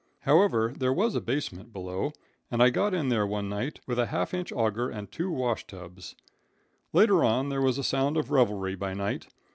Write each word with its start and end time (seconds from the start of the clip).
However, 0.21 0.73
there 0.75 0.91
was 0.91 1.13
a 1.13 1.21
basement 1.21 1.71
below, 1.71 2.11
and 2.49 2.63
I 2.63 2.71
got 2.71 2.95
in 2.95 3.09
there 3.09 3.27
one 3.27 3.49
night 3.49 3.81
with 3.85 3.99
a 3.99 4.07
half 4.07 4.33
inch 4.33 4.51
auger, 4.51 4.89
and 4.89 5.11
two 5.11 5.29
wash 5.29 5.67
tubs. 5.67 6.15
Later 6.91 7.23
on 7.23 7.49
there 7.49 7.61
was 7.61 7.77
a 7.77 7.83
sound 7.83 8.17
of 8.17 8.31
revelry 8.31 8.73
by 8.73 8.95
night. 8.95 9.27